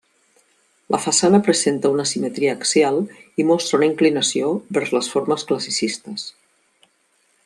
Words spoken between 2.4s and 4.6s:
axial i mostra una inclinació